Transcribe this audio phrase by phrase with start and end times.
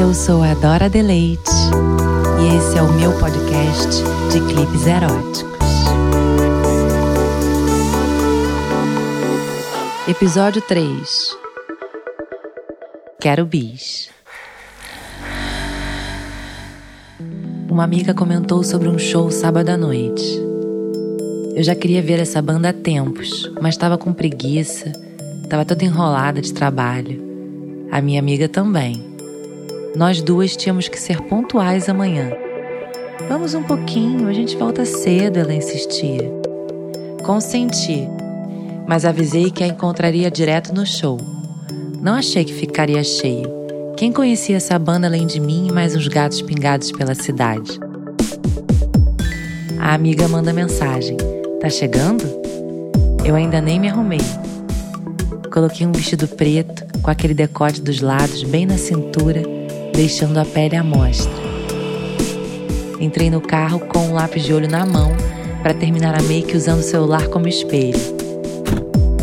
[0.00, 1.50] Eu sou a Dora Deleite
[2.40, 5.66] e esse é o meu podcast de clipes eróticos.
[10.06, 11.36] Episódio 3
[13.20, 14.08] Quero bis.
[17.68, 20.22] Uma amiga comentou sobre um show sábado à noite.
[21.56, 24.92] Eu já queria ver essa banda há tempos, mas estava com preguiça,
[25.42, 27.20] estava toda enrolada de trabalho.
[27.90, 29.17] A minha amiga também.
[29.96, 32.30] Nós duas tínhamos que ser pontuais amanhã.
[33.28, 36.30] Vamos um pouquinho, a gente volta cedo, ela insistia.
[37.22, 38.08] Consenti,
[38.86, 41.18] mas avisei que a encontraria direto no show.
[42.00, 43.50] Não achei que ficaria cheio.
[43.96, 47.80] Quem conhecia essa banda além de mim e mais uns gatos pingados pela cidade?
[49.80, 51.16] A amiga manda mensagem:
[51.60, 52.24] Tá chegando?
[53.24, 54.20] Eu ainda nem me arrumei.
[55.52, 59.42] Coloquei um vestido preto, com aquele decote dos lados bem na cintura,
[59.98, 61.32] deixando a pele à mostra.
[63.00, 65.10] Entrei no carro com um lápis de olho na mão
[65.60, 67.98] para terminar a make usando o celular como espelho.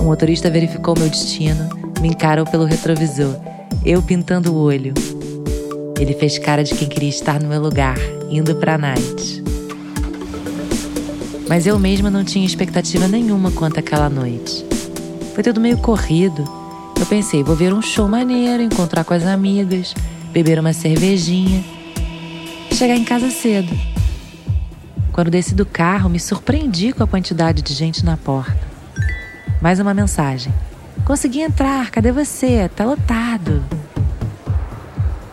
[0.02, 1.70] O motorista verificou meu destino,
[2.02, 3.38] me encarou pelo retrovisor,
[3.86, 4.94] eu pintando o olho.
[5.98, 7.96] Ele fez cara de quem queria estar no meu lugar,
[8.30, 9.44] indo para a night.
[11.48, 14.66] Mas eu mesma não tinha expectativa nenhuma quanto àquela noite.
[15.34, 16.44] Foi tudo meio corrido.
[17.00, 19.96] Eu pensei, vou ver um show maneiro, encontrar com as amigas,
[20.36, 21.64] beber uma cervejinha,
[22.74, 23.74] chegar em casa cedo.
[25.14, 28.60] Quando desci do carro, me surpreendi com a quantidade de gente na porta.
[29.62, 30.54] Mais uma mensagem.
[31.06, 32.68] Consegui entrar, cadê você?
[32.68, 33.64] Tá lotado.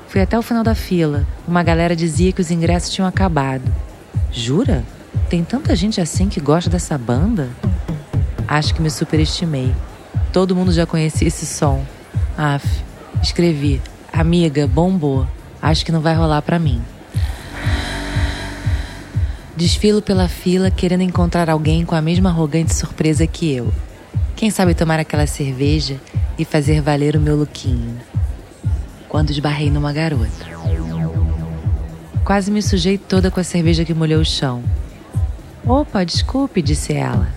[0.06, 1.26] Fui até o final da fila.
[1.48, 3.64] Uma galera dizia que os ingressos tinham acabado.
[4.30, 4.84] Jura?
[5.28, 7.50] Tem tanta gente assim que gosta dessa banda?
[8.46, 9.74] Acho que me superestimei.
[10.32, 11.84] Todo mundo já conhecia esse som.
[12.38, 12.64] Af,
[13.20, 13.80] escrevi.
[14.12, 15.26] Amiga, bombou.
[15.60, 16.82] Acho que não vai rolar para mim.
[19.56, 23.72] Desfilo pela fila querendo encontrar alguém com a mesma arrogante surpresa que eu.
[24.36, 25.98] Quem sabe tomar aquela cerveja
[26.38, 27.96] e fazer valer o meu lookinho.
[29.08, 30.46] Quando esbarrei numa garota.
[32.22, 34.62] Quase me sujei toda com a cerveja que molhou o chão.
[35.64, 37.28] Opa, desculpe, disse ela.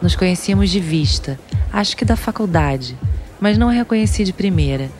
[0.00, 1.38] Nos conhecíamos de vista,
[1.72, 2.96] acho que da faculdade,
[3.40, 4.90] mas não a reconheci de primeira.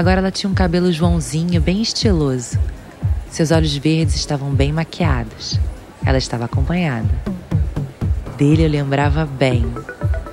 [0.00, 2.58] Agora ela tinha um cabelo Joãozinho bem estiloso.
[3.30, 5.60] Seus olhos verdes estavam bem maquiados.
[6.06, 7.06] Ela estava acompanhada.
[8.38, 9.62] Dele eu lembrava bem.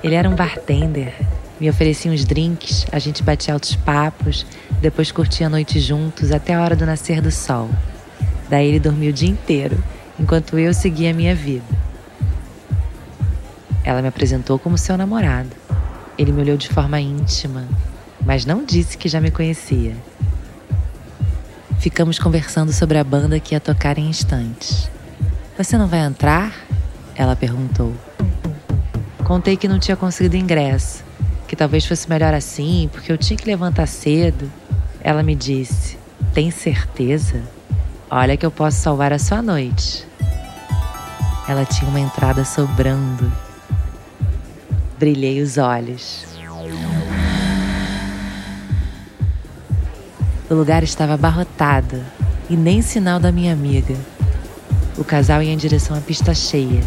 [0.02, 1.14] Ele era um bartender.
[1.60, 4.46] Me oferecia uns drinks, a gente batia altos papos,
[4.80, 7.68] depois curtia a noite juntos até a hora do nascer do sol.
[8.48, 9.76] Daí ele dormia o dia inteiro
[10.18, 11.66] enquanto eu seguia a minha vida.
[13.84, 15.50] Ela me apresentou como seu namorado.
[16.16, 17.68] Ele me olhou de forma íntima,
[18.28, 19.96] mas não disse que já me conhecia.
[21.80, 24.90] Ficamos conversando sobre a banda que ia tocar em instantes.
[25.56, 26.52] Você não vai entrar?
[27.16, 27.94] Ela perguntou.
[29.24, 31.02] Contei que não tinha conseguido ingresso,
[31.46, 34.52] que talvez fosse melhor assim, porque eu tinha que levantar cedo.
[35.00, 35.96] Ela me disse:
[36.34, 37.42] Tem certeza?
[38.10, 40.06] Olha que eu posso salvar a sua noite.
[41.48, 43.32] Ela tinha uma entrada sobrando.
[44.98, 46.37] Brilhei os olhos.
[50.50, 52.02] O lugar estava abarrotado
[52.48, 53.94] e nem sinal da minha amiga.
[54.96, 56.82] O casal ia em direção à pista cheia.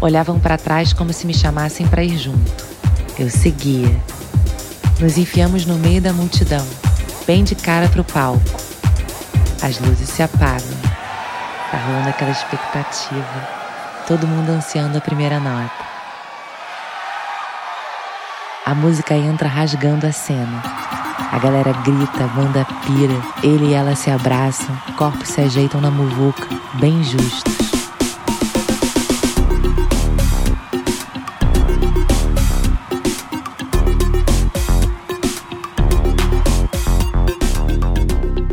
[0.00, 2.64] Olhavam para trás como se me chamassem para ir junto.
[3.18, 3.94] Eu seguia.
[4.98, 6.66] Nos enfiamos no meio da multidão,
[7.26, 8.40] bem de cara para o palco.
[9.62, 10.78] As luzes se apagam.
[11.70, 13.62] Tá rolando aquela expectativa
[14.06, 15.84] todo mundo ansiando a primeira nota.
[18.64, 20.62] A música entra rasgando a cena.
[21.30, 26.48] A galera grita, banda pira, ele e ela se abraçam, corpos se ajeitam na muvuca,
[26.74, 27.72] bem justos.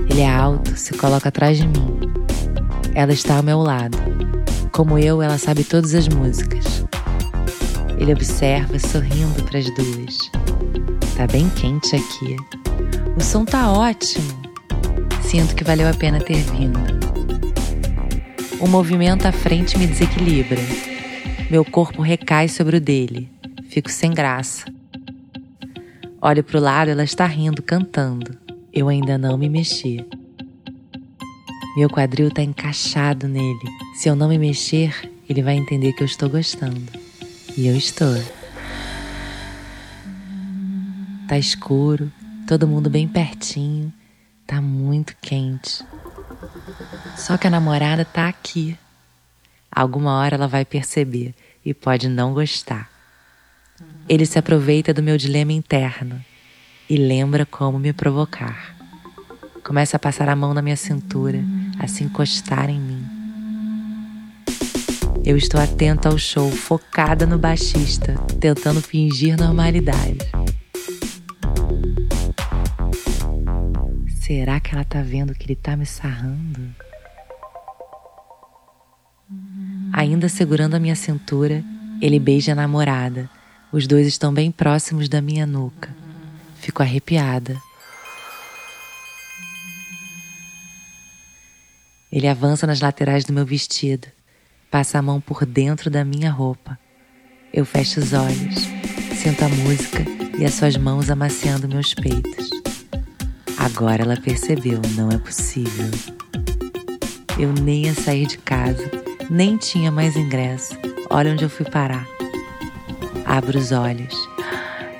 [0.09, 1.99] Ele é alto, se coloca atrás de mim.
[2.93, 3.97] Ela está ao meu lado.
[4.71, 6.85] Como eu, ela sabe todas as músicas.
[7.97, 10.17] Ele observa, sorrindo para as duas.
[11.17, 12.37] Tá bem quente aqui.
[13.19, 14.25] O som tá ótimo.
[15.21, 16.79] Sinto que valeu a pena ter vindo.
[18.61, 20.57] O movimento à frente me desequilibra.
[21.51, 23.29] Meu corpo recai sobre o dele.
[23.67, 24.63] Fico sem graça.
[26.21, 28.37] Olho para o lado, ela está rindo, cantando.
[28.71, 29.99] Eu ainda não me mexi.
[31.75, 33.69] Meu quadril está encaixado nele.
[33.95, 36.89] Se eu não me mexer, ele vai entender que eu estou gostando.
[37.57, 38.15] E eu estou.
[41.27, 42.09] Tá escuro,
[42.49, 43.93] todo mundo bem pertinho.
[44.47, 45.85] Tá muito quente.
[47.15, 48.75] Só que a namorada tá aqui.
[49.71, 52.89] Alguma hora ela vai perceber e pode não gostar.
[54.07, 56.19] Ele se aproveita do meu dilema interno
[56.89, 58.75] e lembra como me provocar.
[59.63, 61.43] Começa a passar a mão na minha cintura,
[61.77, 63.05] a se encostar em mim.
[65.23, 70.17] Eu estou atenta ao show, focada no baixista, tentando fingir normalidade.
[74.29, 76.71] Será que ela tá vendo que ele tá me sarrando?
[79.91, 81.63] Ainda segurando a minha cintura,
[81.99, 83.27] ele beija a namorada.
[83.71, 85.89] Os dois estão bem próximos da minha nuca.
[86.57, 87.59] Fico arrepiada.
[92.11, 94.07] Ele avança nas laterais do meu vestido,
[94.69, 96.77] passa a mão por dentro da minha roupa.
[97.51, 98.59] Eu fecho os olhos,
[99.15, 100.05] sinto a música
[100.37, 102.58] e as suas mãos amaciando meus peitos.
[103.59, 105.91] Agora ela percebeu, não é possível.
[107.37, 108.89] Eu nem ia sair de casa,
[109.29, 110.77] nem tinha mais ingresso.
[111.09, 112.07] Olha onde eu fui parar.
[113.25, 114.15] Abro os olhos.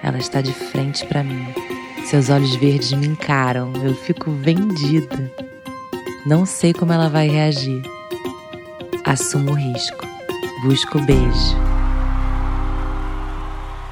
[0.04, 1.48] Ela está de frente para mim.
[2.06, 3.72] Seus olhos verdes me encaram.
[3.82, 5.32] Eu fico vendida.
[6.26, 7.82] Não sei como ela vai reagir.
[9.06, 10.06] Assumo o risco.
[10.64, 11.56] Busco o beijo.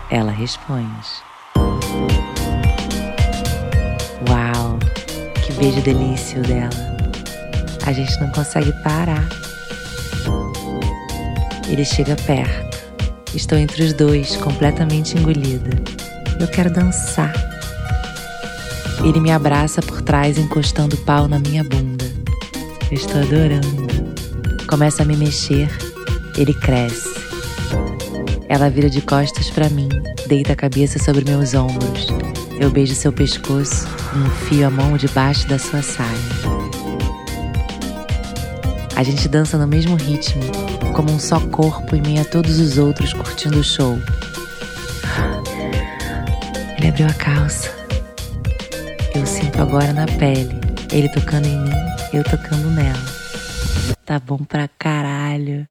[0.10, 1.27] Ela responde.
[5.58, 6.70] Beijo delícia dela.
[7.86, 9.28] A gente não consegue parar.
[11.68, 12.78] Ele chega perto.
[13.34, 15.70] Estou entre os dois, completamente engolida.
[16.40, 17.34] Eu quero dançar.
[19.04, 22.06] Ele me abraça por trás, encostando o pau na minha bunda.
[22.90, 23.88] Eu estou adorando.
[24.68, 25.70] Começa a me mexer.
[26.38, 27.10] Ele cresce.
[28.48, 29.90] Ela vira de costas para mim,
[30.28, 32.08] deita a cabeça sobre meus ombros.
[32.60, 36.08] Eu beijo seu pescoço e enfio a mão debaixo da sua saia.
[38.96, 40.42] A gente dança no mesmo ritmo,
[40.96, 44.00] como um só corpo em meio a todos os outros curtindo o show.
[46.78, 47.70] Ele abriu a calça.
[49.14, 50.60] Eu sinto agora na pele,
[50.92, 51.76] ele tocando em mim,
[52.12, 53.06] eu tocando nela.
[54.04, 55.68] Tá bom pra caralho.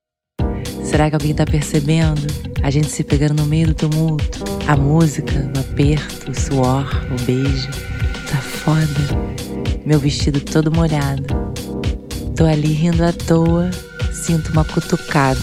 [0.84, 2.26] Será que alguém tá percebendo?
[2.62, 4.44] A gente se pegando no meio do tumulto.
[4.68, 5.32] A música,
[5.76, 7.69] aperto, o suor, o beijo.
[8.31, 8.81] Tá foda.
[9.84, 11.26] Meu vestido todo molhado.
[12.34, 13.70] Tô ali rindo à toa,
[14.11, 15.38] sinto uma cutucada.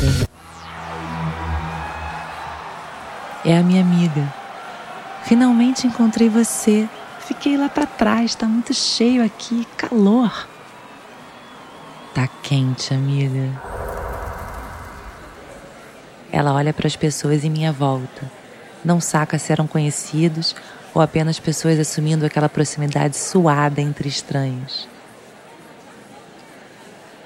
[3.46, 4.34] É a minha amiga.
[5.24, 6.90] Finalmente encontrei você.
[7.20, 10.48] Fiquei lá para trás, tá muito cheio aqui, calor.
[12.14, 13.50] Tá quente, amiga.
[16.32, 18.43] Ela olha para as pessoas em minha volta.
[18.84, 20.56] Não saca se eram conhecidos
[20.94, 24.88] ou apenas pessoas assumindo aquela proximidade suada entre estranhos.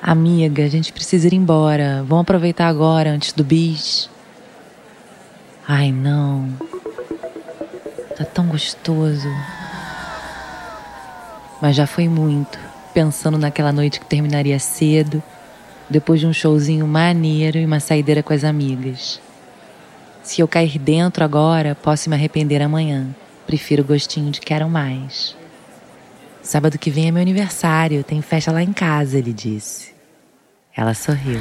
[0.02, 2.04] Amiga, a gente precisa ir embora.
[2.08, 4.10] Vamos aproveitar agora, antes do bis.
[5.68, 6.50] Ai, não.
[8.16, 9.28] Tá tão gostoso.
[11.62, 12.58] Mas já foi muito,
[12.94, 15.22] pensando naquela noite que terminaria cedo,
[15.90, 19.20] depois de um showzinho maneiro e uma saideira com as amigas.
[20.28, 23.16] Se eu cair dentro agora, posso me arrepender amanhã.
[23.46, 25.38] Prefiro o gostinho de quero mais.
[26.44, 29.96] Sábado que vem é meu aniversário, tem festa lá em casa, ele disse.
[30.76, 31.40] Ela sorriu.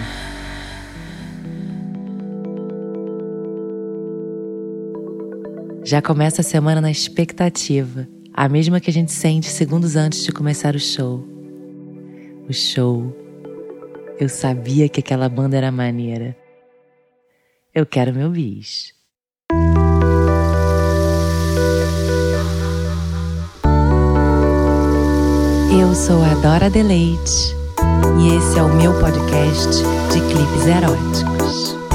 [5.82, 10.30] Já começa a semana na expectativa, a mesma que a gente sente segundos antes de
[10.30, 11.26] começar o show.
[12.48, 13.12] O show.
[14.20, 16.45] Eu sabia que aquela banda era maneira.
[17.76, 18.94] Eu quero meu bis.
[25.78, 27.54] Eu sou a Dora Deleite
[28.18, 29.68] e esse é o meu podcast
[30.10, 31.85] de clipes eróticos.